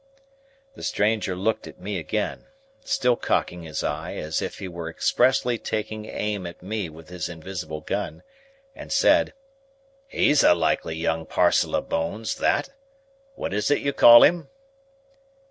The 0.73 0.81
stranger 0.81 1.35
looked 1.35 1.67
at 1.67 1.79
me 1.79 1.99
again,—still 1.99 3.17
cocking 3.17 3.61
his 3.61 3.83
eye, 3.83 4.15
as 4.15 4.41
if 4.41 4.57
he 4.57 4.67
were 4.67 4.89
expressly 4.89 5.59
taking 5.59 6.07
aim 6.07 6.47
at 6.47 6.63
me 6.63 6.89
with 6.89 7.09
his 7.09 7.29
invisible 7.29 7.81
gun,—and 7.81 8.91
said, 8.91 9.35
"He's 10.07 10.41
a 10.41 10.55
likely 10.55 10.95
young 10.95 11.27
parcel 11.27 11.75
of 11.75 11.87
bones 11.87 12.33
that. 12.37 12.69
What 13.35 13.53
is 13.53 13.69
it 13.69 13.81
you 13.81 13.93
call 13.93 14.23
him?" 14.23 14.49